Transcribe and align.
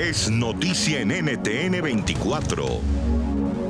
es 0.00 0.30
noticia 0.30 1.02
en 1.02 1.08
NTN 1.10 1.82
24. 1.82 2.64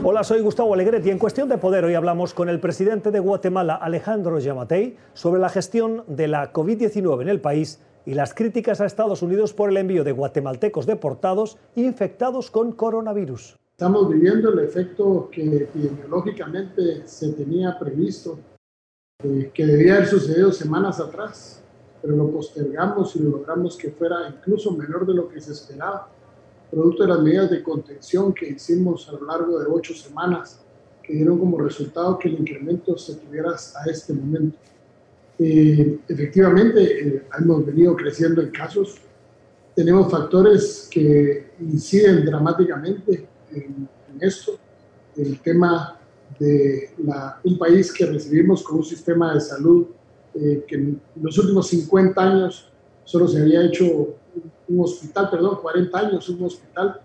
Hola, 0.05 0.23
soy 0.23 0.41
Gustavo 0.41 0.75
Alegret 0.75 1.05
y 1.05 1.11
en 1.11 1.19
Cuestión 1.19 1.49
de 1.49 1.59
Poder 1.59 1.85
hoy 1.85 1.95
hablamos 1.95 2.35
con 2.35 2.49
el 2.49 2.61
presidente 2.61 3.11
de 3.11 3.19
Guatemala, 3.19 3.75
Alejandro 3.75 4.39
Yamatei, 4.39 4.97
sobre 5.13 5.41
la 5.41 5.49
gestión 5.49 6.05
de 6.07 6.29
la 6.29 6.53
COVID-19 6.53 7.23
en 7.23 7.29
el 7.31 7.41
país 7.41 7.81
y 8.07 8.15
las 8.15 8.33
críticas 8.33 8.81
a 8.81 8.87
Estados 8.87 9.23
Unidos 9.23 9.53
por 9.55 9.71
el 9.71 9.77
envío 9.77 10.05
de 10.05 10.13
guatemaltecos 10.13 10.87
deportados 10.87 11.59
infectados 11.75 12.53
con 12.53 12.73
coronavirus. 12.73 13.59
Estamos 13.73 14.09
viviendo 14.09 14.53
el 14.53 14.61
efecto 14.61 15.29
que 15.33 15.43
epidemiológicamente 15.43 17.09
se 17.09 17.33
tenía 17.33 17.77
previsto, 17.77 18.39
eh, 19.25 19.51
que 19.53 19.67
debía 19.67 19.97
haber 19.97 20.07
sucedido 20.07 20.53
semanas 20.53 21.01
atrás 21.01 21.61
pero 22.01 22.17
lo 22.17 22.31
postergamos 22.31 23.15
y 23.17 23.21
logramos 23.21 23.77
que 23.77 23.91
fuera 23.91 24.29
incluso 24.29 24.73
menor 24.73 25.07
de 25.07 25.15
lo 25.15 25.29
que 25.29 25.41
se 25.41 25.53
esperaba, 25.53 26.09
producto 26.71 27.03
de 27.03 27.09
las 27.09 27.21
medidas 27.21 27.51
de 27.51 27.63
contención 27.63 28.33
que 28.33 28.49
hicimos 28.49 29.09
a 29.09 29.13
lo 29.13 29.25
largo 29.27 29.59
de 29.59 29.67
ocho 29.69 29.95
semanas, 29.95 30.61
que 31.03 31.15
dieron 31.15 31.39
como 31.39 31.59
resultado 31.59 32.19
que 32.19 32.29
el 32.29 32.35
incremento 32.35 32.97
se 32.97 33.17
tuviera 33.17 33.51
hasta 33.51 33.91
este 33.91 34.13
momento. 34.13 34.57
Eh, 35.39 35.99
efectivamente, 36.09 37.09
eh, 37.09 37.23
hemos 37.39 37.65
venido 37.67 37.97
creciendo 37.97 38.43
en 38.43 38.51
casos, 38.51 38.97
tenemos 39.75 40.11
factores 40.11 40.89
que 40.91 41.51
inciden 41.61 42.25
dramáticamente 42.25 43.27
en, 43.53 43.89
en 44.13 44.19
esto, 44.21 44.59
el 45.17 45.41
tema 45.41 45.99
de 46.39 46.91
la, 46.99 47.41
un 47.45 47.59
país 47.59 47.93
que 47.93 48.07
recibimos 48.07 48.63
con 48.63 48.79
un 48.79 48.85
sistema 48.85 49.35
de 49.35 49.41
salud 49.41 49.87
eh, 50.35 50.65
que 50.67 50.77
en 50.77 51.01
los 51.21 51.37
últimos 51.39 51.67
50 51.69 52.23
años 52.23 52.71
solo 53.05 53.27
se 53.27 53.41
había 53.41 53.65
hecho 53.65 54.15
un 54.69 54.81
hospital, 54.81 55.31
perdón, 55.31 55.59
40 55.61 55.99
años, 55.99 56.29
un 56.29 56.45
hospital, 56.45 57.01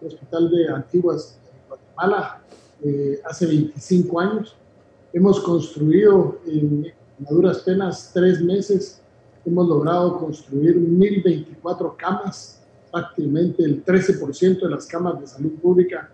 un 0.00 0.08
hospital 0.08 0.50
de 0.50 0.68
Antiguas 0.68 1.38
de 1.44 1.68
Guatemala, 1.68 2.42
eh, 2.82 3.20
hace 3.24 3.46
25 3.46 4.20
años. 4.20 4.56
Hemos 5.12 5.40
construido 5.40 6.38
en, 6.46 6.86
en 6.86 7.24
duras 7.28 7.60
penas 7.60 8.10
tres 8.12 8.40
meses, 8.40 9.02
hemos 9.44 9.68
logrado 9.68 10.18
construir 10.18 10.76
1.024 10.76 11.96
camas, 11.96 12.62
prácticamente 12.90 13.64
el 13.64 13.84
13% 13.84 14.60
de 14.60 14.68
las 14.68 14.86
camas 14.86 15.20
de 15.20 15.26
salud 15.26 15.52
pública, 15.60 16.10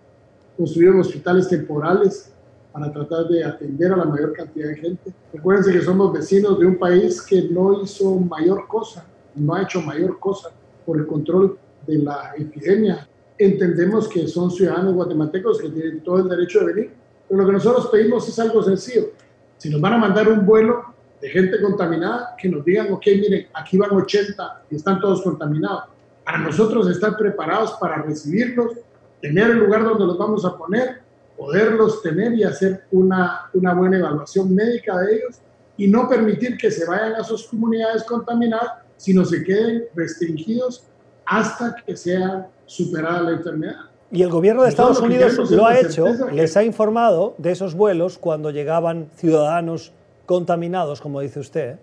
construyeron 0.57 1.01
hospitales 1.01 1.49
temporales, 1.49 2.33
para 2.77 2.93
tratar 2.93 3.27
de 3.29 3.43
atender 3.43 3.91
a 3.91 3.97
la 3.97 4.05
mayor 4.05 4.35
cantidad 4.35 4.69
de 4.69 4.77
gente. 4.77 5.15
Recuérdense 5.33 5.73
que 5.73 5.81
somos 5.81 6.13
vecinos 6.13 6.59
de 6.59 6.67
un 6.67 6.79
país 6.79 7.23
que 7.23 7.49
no 7.49 7.83
hizo 7.83 8.17
mayor 8.17 8.69
cosa, 8.69 9.07
no 9.37 9.55
ha 9.55 9.63
hecho 9.63 9.81
mayor 9.81 10.19
cosa 10.19 10.51
por 10.85 10.99
el 10.99 11.07
control 11.07 11.59
de 11.87 11.99
la 11.99 12.33
epidemia. 12.37 13.09
Entendemos 13.39 14.09
que 14.09 14.27
son 14.27 14.51
ciudadanos 14.51 14.95
guatemaltecos 14.95 15.61
que 15.61 15.69
tienen 15.69 16.01
todo 16.01 16.19
el 16.19 16.29
derecho 16.29 16.61
de 16.61 16.73
venir, 16.73 16.91
pero 17.29 17.41
lo 17.41 17.47
que 17.47 17.53
nosotros 17.53 17.89
pedimos 17.89 18.29
es 18.29 18.39
algo 18.39 18.63
sencillo. 18.63 19.11
Si 19.59 19.71
nos 19.71 19.81
van 19.81 19.95
a 19.95 19.99
mandar 19.99 20.29
un 20.29 20.45
vuelo 20.45 20.85
de 21.21 21.29
gente 21.29 21.61
contaminada, 21.61 22.35
que 22.39 22.49
nos 22.49 22.65
digan, 22.65 22.93
ok, 22.93 23.07
miren, 23.07 23.47
aquí 23.55 23.77
van 23.77 23.91
80 23.91 24.63
y 24.71 24.77
están 24.77 25.01
todos 25.01 25.23
contaminados. 25.23 25.85
Para 26.25 26.39
nosotros 26.39 26.89
estar 26.89 27.17
preparados 27.17 27.73
para 27.81 28.03
recibirlos, 28.03 28.73
tener 29.21 29.51
el 29.51 29.59
lugar 29.59 29.85
donde 29.85 30.05
los 30.07 30.19
vamos 30.19 30.45
a 30.45 30.57
poner 30.57 31.07
poderlos 31.37 32.03
tener 32.03 32.33
y 32.35 32.45
hacer 32.45 32.85
una, 32.91 33.51
una 33.53 33.75
buena 33.75 33.99
evaluación 33.99 34.55
médica 34.55 34.99
de 34.99 35.17
ellos 35.17 35.37
y 35.77 35.89
no 35.89 36.09
permitir 36.09 36.57
que 36.57 36.71
se 36.71 36.87
vayan 36.87 37.15
a 37.15 37.25
sus 37.25 37.47
comunidades 37.47 38.05
contaminadas, 38.05 38.71
sino 38.97 39.25
se 39.25 39.43
queden 39.45 39.85
restringidos 39.95 40.85
hasta 41.25 41.77
que 41.85 41.97
sea 41.97 42.49
superada 42.67 43.23
la 43.23 43.31
enfermedad. 43.33 43.77
Y 44.11 44.23
el 44.23 44.31
gobierno 44.31 44.63
de 44.63 44.69
Estados 44.69 45.01
Unidos 45.01 45.51
lo 45.51 45.67
ha 45.67 45.79
hecho, 45.79 46.07
les 46.33 46.57
ha 46.57 46.63
informado 46.63 47.35
de 47.39 47.51
esos 47.51 47.75
vuelos 47.75 48.19
cuando 48.19 48.51
llegaban 48.51 49.09
ciudadanos 49.17 49.93
contaminados, 50.27 51.01
como 51.01 51.21
dice 51.21 51.41
usted. 51.41 51.77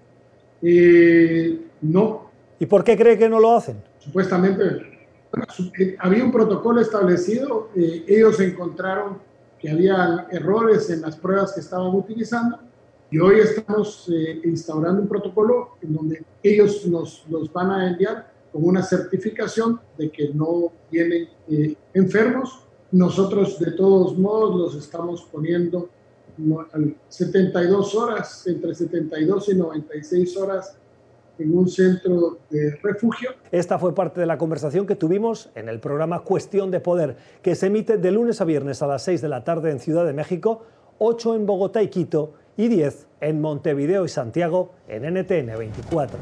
Eh, 0.61 1.59
no. 1.81 2.29
¿Y 2.59 2.65
por 2.65 2.83
qué 2.83 2.97
cree 2.97 3.17
que 3.17 3.27
no 3.27 3.39
lo 3.39 3.55
hacen? 3.55 3.83
Supuestamente, 3.99 4.63
eh, 5.79 5.95
había 5.99 6.23
un 6.23 6.31
protocolo 6.31 6.79
establecido, 6.79 7.69
eh, 7.75 8.05
ellos 8.07 8.39
encontraron 8.39 9.17
que 9.59 9.69
había 9.69 10.27
errores 10.31 10.89
en 10.89 11.01
las 11.01 11.17
pruebas 11.17 11.53
que 11.53 11.59
estaban 11.59 11.93
utilizando 11.93 12.59
y 13.13 13.19
hoy 13.19 13.41
estamos 13.41 14.09
eh, 14.11 14.41
instaurando 14.43 15.03
un 15.03 15.07
protocolo 15.07 15.77
en 15.83 15.93
donde 15.93 16.25
ellos 16.41 16.83
nos, 16.87 17.23
nos, 17.29 17.53
van 17.53 17.69
a 17.69 17.87
enviar 17.87 18.33
con 18.51 18.65
una 18.65 18.81
certificación 18.81 19.79
de 19.99 20.09
que 20.09 20.29
no 20.33 20.71
vienen 20.89 21.27
eh, 21.47 21.75
enfermos. 21.93 22.65
Nosotros 22.91 23.59
de 23.59 23.73
todos 23.73 24.17
modos 24.17 24.55
los 24.55 24.83
estamos 24.83 25.27
poniendo 25.31 25.89
72 27.07 27.93
horas, 27.93 28.47
entre 28.47 28.73
72 28.73 29.49
y 29.49 29.55
96 29.57 30.37
horas 30.37 30.75
en 31.37 31.55
un 31.55 31.69
centro 31.69 32.39
de 32.49 32.79
refugio. 32.81 33.29
Esta 33.51 33.77
fue 33.77 33.93
parte 33.93 34.21
de 34.21 34.25
la 34.25 34.39
conversación 34.39 34.87
que 34.87 34.95
tuvimos 34.95 35.51
en 35.53 35.69
el 35.69 35.79
programa 35.79 36.23
Cuestión 36.23 36.71
de 36.71 36.79
Poder, 36.79 37.15
que 37.43 37.53
se 37.53 37.67
emite 37.67 37.99
de 37.99 38.11
lunes 38.11 38.41
a 38.41 38.45
viernes 38.45 38.81
a 38.81 38.87
las 38.87 39.03
6 39.03 39.21
de 39.21 39.29
la 39.29 39.43
tarde 39.43 39.69
en 39.69 39.79
Ciudad 39.79 40.03
de 40.03 40.13
México, 40.13 40.63
8 40.97 41.35
en 41.35 41.45
Bogotá 41.45 41.83
y 41.83 41.89
Quito 41.89 42.33
y 42.57 42.67
10 42.67 43.07
en 43.21 43.41
Montevideo 43.41 44.05
y 44.05 44.09
Santiago 44.09 44.73
en 44.87 45.03
NTN 45.13 45.57
24. 45.57 46.19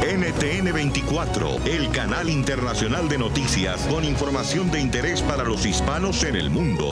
NTN 0.00 0.72
24, 0.72 1.48
el 1.66 1.90
canal 1.90 2.30
internacional 2.30 3.08
de 3.08 3.18
noticias 3.18 3.86
con 3.86 4.04
información 4.04 4.70
de 4.70 4.80
interés 4.80 5.20
para 5.22 5.44
los 5.44 5.66
hispanos 5.66 6.24
en 6.24 6.36
el 6.36 6.48
mundo. 6.48 6.88